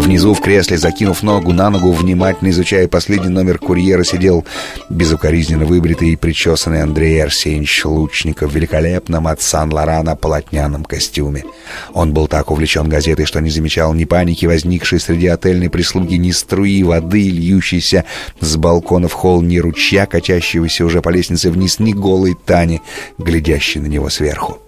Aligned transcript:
Внизу 0.00 0.32
в 0.32 0.40
кресле, 0.40 0.78
закинув 0.78 1.22
ногу 1.22 1.52
на 1.52 1.68
ногу, 1.68 1.92
внимательно 1.92 2.48
изучая 2.48 2.88
последний 2.88 3.28
номер 3.28 3.58
курьера, 3.58 4.02
сидел 4.02 4.46
безукоризненно 4.88 5.66
выбритый 5.66 6.08
и 6.08 6.16
причесанный 6.16 6.82
Андрей 6.82 7.22
Арсеньевич 7.22 7.84
Лучников 7.84 8.50
в 8.50 8.54
великолепном 8.54 9.26
от 9.26 9.42
Сан-Лорана 9.42 10.16
полотняном 10.16 10.84
костюме. 10.84 11.44
Он 11.92 12.14
был 12.14 12.28
так 12.28 12.50
увлечен 12.50 12.88
газетой, 12.88 13.26
что 13.26 13.40
не 13.40 13.50
замечал 13.50 13.92
ни 13.92 14.06
паники, 14.06 14.46
возникшей 14.46 15.00
среди 15.00 15.26
отельной 15.26 15.68
прислуги, 15.68 16.14
ни 16.14 16.30
струи 16.30 16.82
воды, 16.82 17.28
льющейся 17.28 18.06
с 18.40 18.56
балкона 18.56 19.06
в 19.06 19.12
холл, 19.12 19.42
ни 19.42 19.58
ручья, 19.58 20.06
качащегося 20.06 20.86
уже 20.86 21.02
по 21.02 21.10
лестнице 21.10 21.50
вниз, 21.50 21.78
ни 21.78 21.92
голой 21.92 22.38
Тани, 22.46 22.80
глядящей 23.18 23.82
на 23.82 23.86
него 23.86 24.08
сверху. 24.08 24.60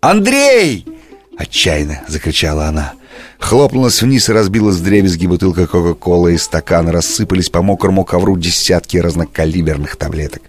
«Андрей!»— 0.00 0.84
отчаянно 1.38 2.00
закричала 2.08 2.66
она— 2.66 2.94
Хлопнулась 3.38 4.00
вниз 4.02 4.28
и 4.28 4.32
разбилась 4.32 4.78
дребезги 4.78 5.26
бутылка 5.26 5.66
Кока-Колы 5.66 6.34
и 6.34 6.38
стакан. 6.38 6.88
Рассыпались 6.88 7.50
по 7.50 7.62
мокрому 7.62 8.04
ковру 8.04 8.36
десятки 8.36 8.98
разнокалиберных 8.98 9.96
таблеток. 9.96 10.42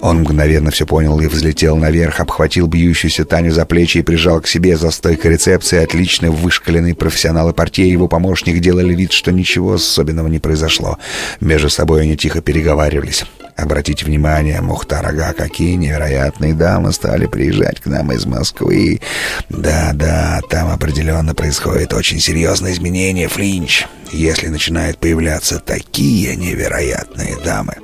Он 0.00 0.20
мгновенно 0.20 0.70
все 0.70 0.86
понял 0.86 1.18
и 1.20 1.26
взлетел 1.26 1.76
наверх, 1.76 2.20
обхватил 2.20 2.66
бьющуюся 2.66 3.24
Таню 3.24 3.52
за 3.52 3.64
плечи 3.64 3.98
и 3.98 4.02
прижал 4.02 4.40
к 4.40 4.46
себе 4.46 4.76
за 4.76 4.90
стойкой 4.90 5.32
рецепции. 5.32 5.82
Отлично 5.82 6.30
вышкаленный 6.30 6.94
профессионал 6.94 7.50
и 7.50 7.82
его 7.82 8.06
помощник 8.06 8.60
делали 8.60 8.94
вид, 8.94 9.12
что 9.12 9.32
ничего 9.32 9.74
особенного 9.74 10.28
не 10.28 10.38
произошло. 10.38 10.98
Между 11.40 11.70
собой 11.70 12.02
они 12.02 12.16
тихо 12.16 12.42
переговаривались. 12.42 13.24
Обратите 13.56 14.04
внимание, 14.04 14.60
Мухтар 14.60 15.06
Ага, 15.06 15.32
какие 15.32 15.76
невероятные 15.76 16.52
дамы 16.52 16.92
стали 16.92 17.26
приезжать 17.26 17.80
к 17.80 17.86
нам 17.86 18.12
из 18.12 18.26
Москвы. 18.26 19.00
Да-да, 19.48 20.40
там 20.50 20.70
определенно 20.70 21.34
происходит 21.34 21.94
очень 21.94 22.20
серьезное 22.20 22.72
изменение, 22.72 23.28
Флинч. 23.28 23.86
Если 24.12 24.48
начинают 24.48 24.98
появляться 24.98 25.58
такие 25.58 26.36
невероятные 26.36 27.36
дамы. 27.44 27.76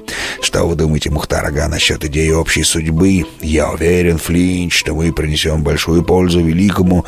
Что 0.43 0.69
вы 0.69 0.77
думаете, 0.77 1.11
Мухтар 1.11 1.47
Ага, 1.47 1.69
насчет 1.69 2.05
идеи 2.05 2.31
общей 2.31 2.65
судьбы? 2.65 3.25
Я 3.41 3.71
уверен, 3.71 4.19
Флинч, 4.19 4.75
что 4.75 4.95
мы 4.95 5.11
принесем 5.13 5.63
большую 5.63 6.05
пользу 6.05 6.41
великому 6.41 7.07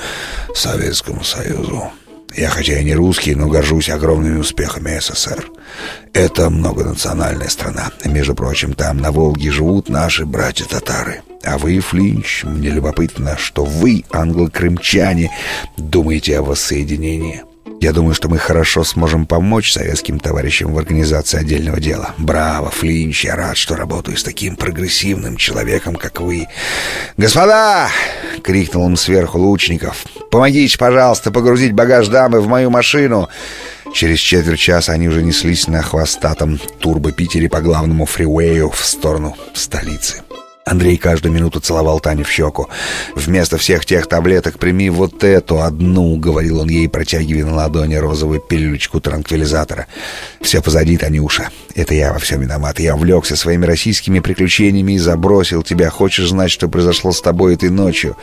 Советскому 0.55 1.23
Союзу. 1.23 1.93
Я 2.37 2.49
хотя 2.51 2.81
и 2.81 2.85
не 2.85 2.95
русский, 2.95 3.35
но 3.35 3.49
горжусь 3.49 3.89
огромными 3.89 4.39
успехами 4.39 4.99
СССР. 4.99 5.49
Это 6.13 6.51
многонациональная 6.51 7.49
страна. 7.49 7.91
Между 8.05 8.35
прочим, 8.35 8.75
там 8.75 8.99
на 8.99 9.13
Волге 9.13 9.53
живут 9.53 9.89
наши 9.89 10.27
братья-татары. 10.27 11.23
А 11.45 11.59
вы, 11.59 11.79
Флинч, 11.79 12.45
мне 12.45 12.71
любопытно, 12.71 13.37
что 13.39 13.65
вы, 13.65 14.05
англо-крымчане, 14.11 15.31
думаете 15.77 16.39
о 16.39 16.43
воссоединении. 16.43 17.43
Я 17.85 17.93
думаю, 17.93 18.15
что 18.15 18.31
мы 18.31 18.39
хорошо 18.39 18.83
сможем 18.83 19.27
помочь 19.27 19.71
советским 19.71 20.19
товарищам 20.19 20.73
в 20.73 20.79
организации 20.79 21.39
отдельного 21.39 21.79
дела. 21.81 22.15
Браво, 22.17 22.71
Флинч, 22.71 23.27
я 23.27 23.37
рад, 23.37 23.59
что 23.59 23.77
работаю 23.77 24.17
с 24.17 24.23
таким 24.23 24.57
прогрессивным 24.57 25.37
человеком, 25.37 25.97
как 25.97 26.19
вы. 26.23 26.49
«Господа!»— 27.19 27.91
крикнул 28.43 28.85
он 28.85 28.97
сверху 28.97 29.39
лучников. 29.39 30.07
«Помогите, 30.31 30.79
пожалуйста, 30.79 31.31
погрузить 31.31 31.75
багаж 31.75 32.09
дамы 32.09 32.41
в 32.41 32.49
мою 32.49 32.71
машину!» 32.71 33.29
Через 33.93 34.19
четверть 34.19 34.61
часа 34.61 34.93
они 34.93 35.09
уже 35.09 35.23
неслись 35.23 35.69
на 35.69 35.83
хвостатом 35.83 36.59
турбо-питере 36.79 37.51
по 37.51 37.61
главному 37.61 38.07
фривею 38.07 38.71
в 38.71 38.83
сторону 38.83 39.37
столицы. 39.53 40.23
Андрей 40.65 40.97
каждую 40.97 41.33
минуту 41.33 41.61
целовал 41.61 42.01
Таню 42.01 42.25
в 42.25 42.31
щеку. 42.31 42.69
«Вместо 43.15 43.59
всех 43.59 43.85
тех 43.85 44.07
таблеток 44.07 44.59
прими 44.59 44.89
вот 44.89 45.23
эту 45.23 45.61
одну»,— 45.61 46.17
говорил 46.19 46.61
он 46.61 46.71
ей, 46.71 46.89
протягивая 46.89 47.45
на 47.45 47.55
ладони 47.55 47.97
розовую 47.97 48.41
пилючку 48.41 48.99
транквилизатора. 48.99 49.87
«Все 50.41 50.63
позади, 50.63 50.97
Танюша. 50.97 51.51
Это 51.75 51.95
я 51.95 52.15
во 52.15 52.19
всем 52.19 52.41
виноват. 52.41 52.81
Я 52.81 52.95
увлекся 52.95 53.37
своими 53.37 53.67
российскими 53.67 54.21
приключениями 54.21 54.93
и 54.93 54.99
забросил 54.99 55.63
тебя. 55.63 55.91
Хочешь 55.91 56.31
знать, 56.31 56.51
что 56.51 56.69
произошло 56.69 57.13
с 57.13 57.21
тобой 57.21 57.55
этой 57.55 57.69
ночью?» 57.69 58.17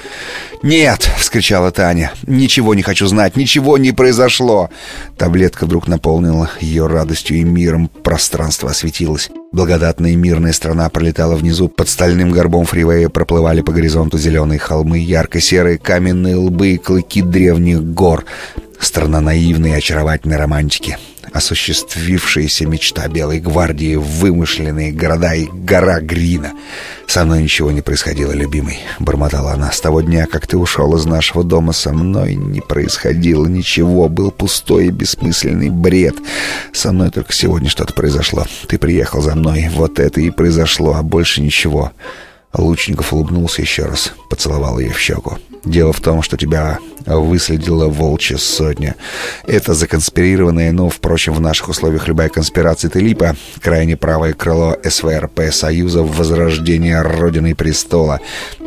«Нет!»— 0.63 1.08
вскричала 1.19 1.72
Таня. 1.72 2.12
«Ничего 2.25 2.73
не 2.73 2.81
хочу 2.81 3.06
знать. 3.06 3.38
Ничего 3.38 3.78
не 3.78 3.91
произошло!» 3.91 4.72
Таблетка 5.16 5.66
вдруг 5.66 5.88
наполнила 5.88 6.50
ее 6.59 6.88
радостью 6.88 7.38
и 7.38 7.44
миром. 7.44 7.88
Пространство 8.03 8.72
осветилось. 8.72 9.29
Благодатная 9.52 10.12
и 10.12 10.16
мирная 10.16 10.53
страна 10.53 10.90
пролетала 10.90 11.35
внизу. 11.35 11.68
Под 11.68 11.90
стальным 11.90 12.31
горбом 12.31 12.66
фривея 12.66 13.09
проплывали 13.09 13.62
по 13.62 13.72
горизонту 13.72 14.18
зеленые 14.18 14.59
холмы, 14.59 15.00
ярко-серые 15.00 15.78
каменные 15.78 16.36
лбы 16.36 16.69
и 16.69 16.78
клыки 16.78 17.22
древних 17.22 17.84
гор. 17.84 18.25
Страна 18.80 19.22
наивной 19.22 19.72
и 19.72 19.75
очаровательной 19.75 20.38
романтики 20.38 20.97
осуществившаяся 21.34 22.66
мечта 22.66 23.08
Белой 23.08 23.40
гвардии, 23.40 23.96
вымышленные 23.96 24.92
города 24.92 25.34
и 25.34 25.47
гора 25.47 26.00
Грина. 26.00 26.52
«Со 27.08 27.25
мной 27.25 27.44
ничего 27.44 27.72
не 27.72 27.81
происходило, 27.81 28.31
любимый»,— 28.31 28.80
бормотала 29.00 29.53
она. 29.53 29.72
«С 29.72 29.81
того 29.81 30.02
дня, 30.02 30.28
как 30.28 30.47
ты 30.47 30.58
ушел 30.58 30.96
из 30.96 31.06
нашего 31.06 31.44
дома, 31.44 31.74
со 31.74 31.91
мной 31.91 32.36
не 32.36 32.62
происходило 32.62 33.46
ничего. 33.46 34.08
Был 34.08 34.31
пустой 34.31 34.88
и 34.88 34.91
бессмысленный 34.91 35.70
бред. 35.70 36.16
Со 36.74 36.91
мной 36.91 37.09
только 37.09 37.34
сегодня 37.34 37.70
что-то 37.70 37.94
произошло. 37.94 38.46
Ты 38.68 38.78
приехал 38.78 39.22
за 39.22 39.36
мной. 39.36 39.70
Вот 39.74 40.00
это 40.00 40.22
и 40.22 40.30
произошло, 40.30 40.96
а 40.96 41.03
больше 41.03 41.41
ничего». 41.41 41.91
Лучников 42.53 43.14
улыбнулся 43.14 43.62
еще 43.62 43.86
раз, 43.86 44.14
поцеловал 44.30 44.78
ее 44.80 44.91
в 44.91 45.00
щеку. 45.00 45.38
Дело 45.63 45.94
в 45.94 46.01
том, 46.01 46.23
что 46.23 46.38
тебя 46.38 46.79
выследила 47.05 47.88
волчья 47.88 48.38
сотня. 48.38 48.95
Это 49.45 49.73
законспирированная, 49.73 50.72
но, 50.72 50.89
впрочем, 50.89 51.33
в 51.33 51.41
наших 51.41 51.69
условиях 51.69 52.07
любая 52.07 52.29
конспирация— 52.29 52.88
это 52.89 52.99
липа. 52.99 53.35
Крайне 53.61 53.95
правое 53.95 54.33
крыло 54.33 54.77
СВРП 54.83 55.51
Союза 55.51 56.01
в 56.03 56.17
возрождение 56.17 57.01
Родины 57.01 57.51
и 57.51 57.53
Престола. 57.53 58.19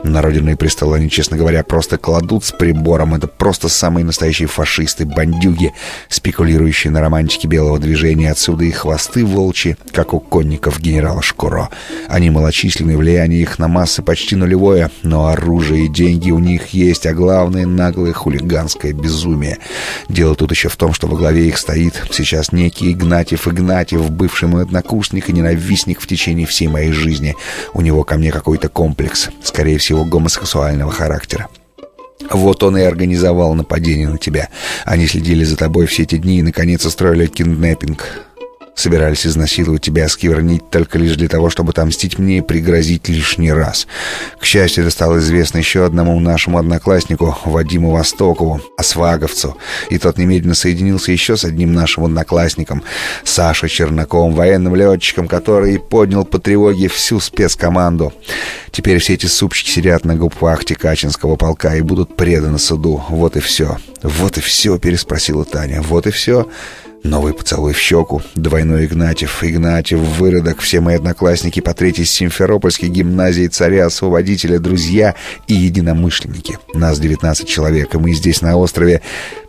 На 0.05 0.23
Родину 0.23 0.53
и 0.53 0.55
Престол 0.55 0.95
они, 0.95 1.11
честно 1.11 1.37
говоря, 1.37 1.65
просто 1.65 1.97
кладут 1.99 2.45
с 2.45 2.53
прибором. 2.53 3.15
Это 3.15 3.27
просто 3.27 3.69
самые 3.69 4.05
настоящие 4.05 4.49
фашисты, 4.49 5.05
бандюги, 5.05 5.73
спекулирующие 6.09 6.91
на 6.91 7.01
романтике 7.01 7.49
белого 7.49 7.79
движения. 7.79 8.31
Отсюда 8.31 8.65
и 8.65 8.71
хвосты 8.71 9.25
волчьи, 9.25 9.77
как 9.93 10.15
у 10.15 10.21
конников 10.21 10.81
генерала 10.81 11.23
Шкуро. 11.23 11.71
Они 12.09 12.31
малочисленные, 12.31 12.97
влияние 12.97 13.43
их 13.43 13.59
на 13.59 13.69
массы 13.69 14.03
почти 14.03 14.37
нулевое, 14.37 14.91
но 15.03 15.27
оружие 15.27 15.87
и 15.87 15.89
деньги 15.89 16.31
у 16.31 16.39
них 16.39 16.69
есть 16.69 16.84
есть, 16.87 17.07
а 17.07 17.15
главное— 17.15 17.67
наглое 17.67 18.13
хулиганское 18.13 18.93
безумие. 18.93 19.59
Дело 20.09 20.35
тут 20.35 20.51
еще 20.51 20.69
в 20.69 20.77
том, 20.77 20.93
что 20.93 21.07
во 21.07 21.17
главе 21.17 21.49
их 21.49 21.59
стоит 21.59 22.03
сейчас 22.11 22.53
некий 22.53 22.93
Игнатьев 22.93 23.49
Игнатьев, 23.49 24.11
бывший 24.11 24.49
мой 24.49 24.63
однокурсник 24.63 25.29
и 25.29 25.33
ненавистник 25.33 26.01
в 26.01 26.07
течение 26.07 26.47
всей 26.47 26.69
моей 26.69 26.93
жизни. 26.93 27.35
У 27.73 27.81
него 27.81 28.05
ко 28.05 28.17
мне 28.17 28.31
какой-то 28.31 28.69
комплекс, 28.69 29.31
скорее 29.43 29.79
всего, 29.79 30.05
гомосексуального 30.05 30.93
характера. 30.93 31.49
Вот 32.31 32.63
он 32.63 32.77
и 32.77 32.83
организовал 32.83 33.55
нападение 33.55 34.09
на 34.09 34.19
тебя. 34.19 34.49
Они 34.85 35.07
следили 35.07 35.45
за 35.45 35.57
тобой 35.57 35.87
все 35.87 36.05
эти 36.05 36.17
дни 36.17 36.39
и, 36.39 36.43
наконец, 36.43 36.85
устроили 36.87 37.27
кинднеппинг. 37.27 38.25
Собирались 38.75 39.27
изнасиловать 39.27 39.83
тебя, 39.83 40.07
осквернить 40.07 40.69
только 40.71 40.99
лишь 40.99 41.17
для 41.17 41.29
того, 41.29 41.49
чтобы 41.49 41.71
отомстить 41.71 42.19
мне 42.19 42.39
и 42.39 42.41
пригрозить 42.41 43.09
лишний 43.09 43.53
раз. 43.53 43.87
К 44.39 44.45
счастью, 44.45 44.85
это 44.85 44.91
стало 44.91 45.19
известно 45.19 45.59
еще 45.59 45.85
одному 45.85 46.19
нашему 46.19 46.59
однокласснику, 46.59 47.39
Вадиму 47.45 47.91
Востокову, 47.93 48.61
Осваговцу. 48.77 49.57
И 49.91 49.99
тот 49.99 50.19
немедленно 50.19 50.55
соединился 50.55 51.13
еще 51.13 51.37
с 51.37 51.45
одним 51.45 51.73
нашим 51.73 52.05
одноклассником, 52.05 52.83
Сашей 53.23 53.69
Чернаковым, 53.69 54.35
военным 54.35 54.75
летчиком, 54.75 55.29
который 55.29 55.79
поднял 55.79 56.25
по 56.25 56.39
тревоге 56.39 56.89
всю 56.89 57.21
спецкоманду. 57.21 58.13
Теперь 58.73 58.99
все 58.99 59.15
эти 59.15 59.27
супчики 59.27 59.71
сидят 59.71 60.05
на 60.05 60.17
губвахте 60.17 60.75
Качинского 60.75 61.37
полка 61.37 61.77
и 61.77 61.81
будут 61.81 62.17
преданы 62.17 62.59
суду. 62.59 63.05
Вот 63.09 63.37
и 63.37 63.41
все. 63.41 63.79
Вот 64.03 64.37
и 64.37 64.41
все, 64.41 64.79
переспросила 64.79 65.45
Таня. 65.45 65.81
Вот 65.81 66.09
и 66.09 66.11
все. 66.11 66.49
Новый 67.05 67.35
поцелуй 67.35 67.75
в 67.75 67.79
щеку, 67.79 68.23
двойной 68.35 68.87
Игнатьев, 68.87 69.45
Игнатьев, 69.45 69.99
выродок, 69.99 70.61
все 70.61 70.81
мои 70.81 70.97
одноклассники 70.97 71.61
по 71.61 71.75
третьей 71.75 72.07
Симферопольской 72.07 72.89
гимназии 72.89 73.47
царя-освободителя, 73.47 74.59
друзья 74.59 75.15
и 75.47 75.53
единомышленники. 75.53 76.59
Нас 76.73 76.99
19 76.99 77.47
человек, 77.47 77.95
и 77.95 77.99
мы 77.99 78.15
здесь 78.15 78.41
на 78.41 78.57
острове 78.57 79.03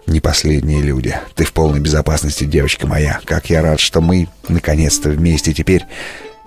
не 0.06 0.20
последние 0.20 0.82
люди. 0.82 1.16
Ты 1.36 1.46
в 1.46 1.54
полной 1.54 1.80
безопасности, 1.80 2.44
девочка 2.44 2.88
моя. 2.88 3.22
Как 3.24 3.50
я 3.50 3.62
рад, 3.62 3.80
что 3.80 4.02
мы, 4.02 4.28
наконец-то, 4.50 5.10
вместе 5.10 5.54
теперь 5.54 5.86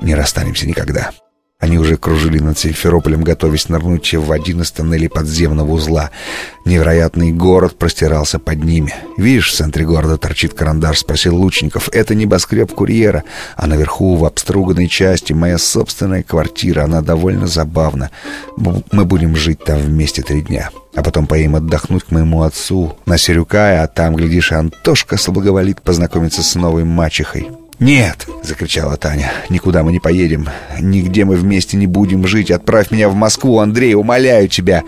не 0.02 0.14
расстанемся 0.14 0.69
никогда. 0.69 1.11
Они 1.60 1.76
уже 1.76 1.96
кружили 1.96 2.38
над 2.38 2.56
Симферополем, 2.56 3.25
готовясь 3.25 3.69
нырнуть 3.69 4.14
в 4.14 4.31
один 4.31 4.62
из 4.62 4.70
тоннелей 4.70 5.08
подземного 5.08 5.72
узла. 5.72 6.12
Невероятный 6.64 7.32
город 7.32 7.76
простирался 7.76 8.38
под 8.38 8.62
ними. 8.62 8.94
«Видишь, 9.16 9.50
в 9.50 9.56
центре 9.56 9.84
города 9.84 10.19
торчит 10.19 10.55
карандаш?»— 10.55 10.99
спросил 11.00 11.34
Лучников. 11.34 11.88
«Это 11.93 12.14
небоскреб 12.14 12.72
курьера, 12.72 13.25
а 13.56 13.66
наверху, 13.66 14.14
в 14.14 14.25
обструганной 14.25 14.87
части, 14.87 15.32
моя 15.32 15.58
собственная 15.58 16.22
квартира. 16.22 16.84
Она 16.84 17.02
довольно 17.02 17.49
забавна. 17.49 18.12
Мы 18.56 19.04
будем 19.04 19.34
жить 19.34 19.64
там 19.64 19.81
вместе 19.81 20.22
три 20.22 20.43
дня. 20.43 20.70
А 20.94 21.02
потом 21.02 21.26
поедем 21.26 21.56
отдохнуть 21.56 22.04
к 22.04 22.12
моему 22.12 22.44
отцу 22.44 22.96
на 23.04 23.19
Серюкая, 23.19 23.82
а 23.82 23.88
там, 23.88 24.14
глядишь, 24.14 24.52
Антошка 24.52 25.16
соблаговолит 25.16 25.82
познакомиться 25.82 26.44
с 26.44 26.54
новой 26.54 26.84
мачехой». 26.84 27.49
«Нет!»— 27.80 28.26
закричала 28.42 28.96
Таня. 28.96 29.30
«Никуда 29.50 29.84
мы 29.84 29.92
не 29.92 30.00
поедем. 30.00 30.48
Нигде 30.80 31.25
мы 31.25 31.36
вместе 31.36 31.76
не 31.76 31.86
будем 31.86 32.26
жить. 32.26 32.50
Отправь 32.50 32.90
меня 32.90 33.08
в 33.08 33.14
Москву, 33.14 33.60
Андрей, 33.60 33.94
умоляю 33.94 34.48
тебя!» 34.48 34.82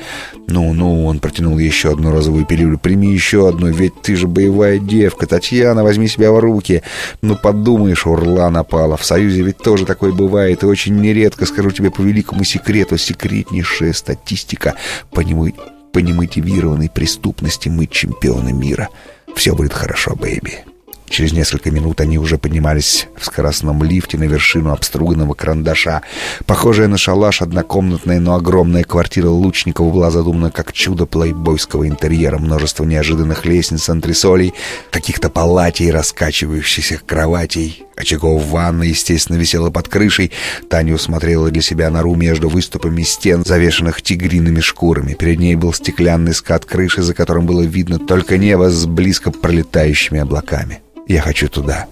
«Ну-ну!»— 0.48 1.04
он 1.06 1.20
протянул 1.20 1.56
еще 1.58 1.92
одну 1.92 2.10
розовую 2.10 2.46
пилюлю. 2.46 2.78
«Прими 2.78 3.12
еще 3.12 3.48
одну, 3.48 3.68
ведь 3.68 4.02
ты 4.02 4.16
же 4.16 4.26
боевая 4.26 4.80
девка. 4.80 5.26
Татьяна, 5.26 5.84
возьми 5.84 6.08
себя 6.08 6.32
в 6.32 6.40
руки. 6.40 6.82
Ну, 7.22 7.36
подумаешь, 7.36 8.06
урла 8.06 8.50
напала. 8.50 8.96
В 8.96 9.04
Союзе 9.04 9.42
ведь 9.42 9.58
тоже 9.58 9.86
такое 9.86 10.10
бывает. 10.10 10.64
И 10.64 10.66
очень 10.66 11.00
нередко, 11.00 11.46
скажу 11.46 11.70
тебе 11.70 11.92
по 11.92 12.02
великому 12.02 12.42
секрету, 12.42 12.98
секретнейшая 12.98 13.92
статистика 13.92 14.74
по, 15.12 15.20
нему, 15.20 15.52
по 15.92 16.00
немотивированной 16.00 16.90
преступности 16.90 17.68
мы 17.68 17.86
чемпионы 17.86 18.52
мира. 18.52 18.88
Все 19.36 19.54
будет 19.54 19.72
хорошо, 19.72 20.16
бэйби». 20.16 20.69
Через 21.10 21.32
несколько 21.32 21.72
минут 21.72 22.00
они 22.00 22.18
уже 22.18 22.38
поднимались 22.38 23.08
в 23.18 23.26
скоростном 23.26 23.82
лифте 23.82 24.16
на 24.16 24.24
вершину 24.24 24.72
обструганного 24.72 25.34
карандаша. 25.34 26.02
Похожая 26.46 26.86
на 26.86 26.98
шалаш 26.98 27.42
однокомнатная, 27.42 28.20
но 28.20 28.36
огромная 28.36 28.84
квартира 28.84 29.28
Лучникова 29.28 29.92
была 29.92 30.12
задумана 30.12 30.52
как 30.52 30.72
чудо 30.72 31.06
плейбойского 31.06 31.88
интерьера. 31.88 32.38
Множество 32.38 32.84
неожиданных 32.84 33.44
лестниц, 33.44 33.88
антресолей, 33.88 34.54
каких-то 34.92 35.30
палатей, 35.30 35.90
раскачивающихся 35.90 37.00
кроватей. 37.04 37.89
Очагов 38.00 38.42
ванна, 38.46 38.84
естественно, 38.84 39.36
висела 39.36 39.70
под 39.70 39.88
крышей. 39.88 40.32
Таня 40.68 40.94
усмотрела 40.94 41.50
для 41.50 41.60
себя 41.60 41.90
нору 41.90 42.14
между 42.14 42.48
выступами 42.48 43.02
стен, 43.02 43.44
завешенных 43.44 44.00
тигриными 44.00 44.60
шкурами. 44.60 45.12
Перед 45.12 45.38
ней 45.38 45.54
был 45.54 45.74
стеклянный 45.74 46.34
скат 46.34 46.64
крыши, 46.64 47.02
за 47.02 47.12
которым 47.12 47.46
было 47.46 47.60
видно 47.60 47.98
только 47.98 48.38
небо 48.38 48.70
с 48.70 48.86
близко 48.86 49.30
пролетающими 49.30 50.20
облаками. 50.20 50.80
Я 51.06 51.20
хочу 51.20 51.48
туда. 51.48 51.88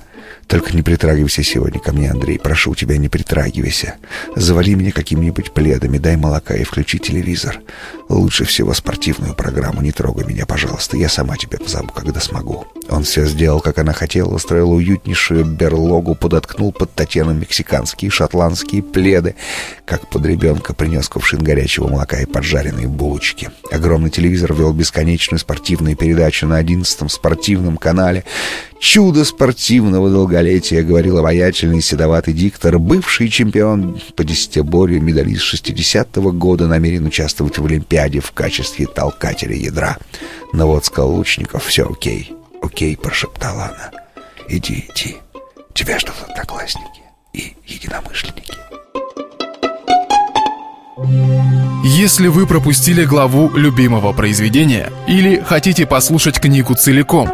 Только 0.46 0.74
не 0.74 0.80
притрагивайся 0.80 1.42
сегодня 1.42 1.78
ко 1.78 1.92
мне, 1.92 2.10
Андрей. 2.10 2.38
Прошу 2.38 2.74
тебя, 2.74 2.96
не 2.96 3.10
притрагивайся. 3.10 3.96
Завали 4.34 4.74
меня 4.74 4.92
какими-нибудь 4.92 5.52
пледами, 5.52 5.98
дай 5.98 6.16
молока 6.16 6.54
и 6.54 6.64
включи 6.64 6.98
телевизор. 6.98 7.60
Лучше 8.08 8.44
всего 8.44 8.72
спортивную 8.72 9.34
программу. 9.34 9.82
Не 9.82 9.92
трогай 9.92 10.24
меня, 10.26 10.46
пожалуйста. 10.46 10.96
Я 10.96 11.10
сама 11.10 11.36
тебя 11.36 11.58
позову, 11.58 11.88
когда 11.88 12.18
смогу. 12.20 12.66
Он 12.88 13.04
все 13.04 13.26
сделал, 13.26 13.60
как 13.60 13.78
она 13.78 13.92
хотела, 13.92 14.34
устроил 14.34 14.72
уютнейшую 14.72 15.44
берлогу, 15.44 16.14
подоткнул 16.14 16.72
под 16.72 16.92
Татьяну 16.94 17.34
мексиканские 17.34 18.10
шотландские 18.10 18.82
пледы, 18.82 19.34
как 19.84 20.08
под 20.08 20.24
ребенка 20.24 20.72
принес 20.72 21.08
кувшин 21.08 21.42
горячего 21.42 21.88
молока 21.88 22.20
и 22.20 22.26
поджаренные 22.26 22.88
булочки. 22.88 23.50
Огромный 23.70 24.10
телевизор 24.10 24.54
вел 24.54 24.72
бесконечную 24.72 25.38
спортивную 25.38 25.96
передачу 25.96 26.46
на 26.46 26.56
одиннадцатом 26.56 27.10
спортивном 27.10 27.76
канале. 27.76 28.24
«Чудо 28.80 29.24
спортивного 29.24 30.08
долголетия»,— 30.08 30.82
говорил 30.84 31.18
обаятельный 31.18 31.82
седоватый 31.82 32.32
диктор, 32.32 32.78
бывший 32.78 33.28
чемпион 33.28 34.00
по 34.16 34.24
десятиборью, 34.24 35.02
медалист 35.02 35.52
60-го 35.52 36.32
года, 36.32 36.66
намерен 36.66 37.06
участвовать 37.06 37.58
в 37.58 37.66
Олимпиаде 37.66 38.20
в 38.20 38.32
качестве 38.32 38.86
толкателя 38.86 39.54
ядра. 39.54 39.98
Но 40.52 40.68
вот 40.68 40.86
сказал 40.86 41.12
Лучников, 41.12 41.64
все 41.64 41.90
окей. 41.90 42.37
«Окей»,— 42.68 42.96
прошептала 43.02 43.64
она. 43.64 43.90
«Иди, 44.46 44.86
иди. 44.90 45.16
Тебя 45.72 45.98
ждут 45.98 46.16
одноклассники 46.28 47.02
и 47.32 47.56
единомышленники». 47.66 48.52
Если 51.84 52.28
вы 52.28 52.46
пропустили 52.46 53.04
главу 53.04 53.48
любимого 53.56 54.12
произведения 54.12 54.92
или 55.06 55.40
хотите 55.40 55.86
послушать 55.86 56.40
книгу 56.40 56.74
целиком, 56.74 57.30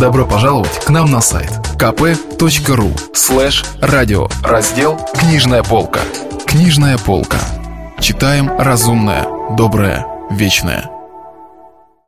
добро 0.00 0.24
пожаловать 0.24 0.84
к 0.84 0.88
нам 0.88 1.10
на 1.10 1.20
сайт 1.20 1.50
kp.ru 1.76 3.14
слэш 3.14 3.64
радио 3.82 4.28
раздел 4.42 4.98
«Книжная 5.14 5.62
полка». 5.62 6.00
«Книжная 6.46 6.96
полка». 6.96 7.40
Читаем 8.00 8.50
разумное, 8.58 9.26
доброе, 9.56 10.06
вечное– 10.30 10.90